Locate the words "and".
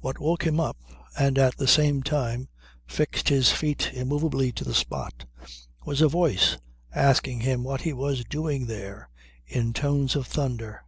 1.18-1.36